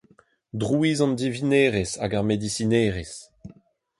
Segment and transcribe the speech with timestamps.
[0.59, 3.19] Drouiz an divinerezh hag ar medisinerezh.